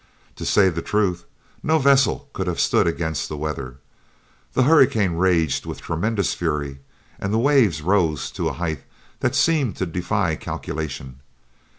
To 0.37 0.45
say 0.47 0.69
the 0.69 0.81
truth, 0.81 1.25
no 1.61 1.77
vessel 1.77 2.27
could 2.33 2.47
have 2.47 2.59
stood 2.59 2.87
against 2.87 3.29
the 3.29 3.37
weather. 3.37 3.75
The 4.53 4.63
hurricane 4.63 5.11
raged 5.13 5.67
with 5.67 5.79
tremendous 5.79 6.33
fury, 6.33 6.79
and 7.19 7.31
the 7.31 7.37
waves 7.37 7.83
rose 7.83 8.31
to 8.31 8.49
a 8.49 8.53
height 8.53 8.81
that 9.19 9.35
seemed 9.35 9.75
to 9.75 9.85
defy 9.85 10.35
calculation. 10.37 11.19